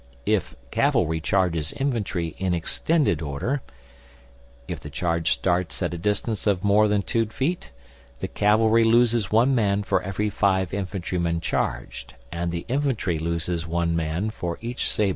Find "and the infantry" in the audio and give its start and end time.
12.31-13.19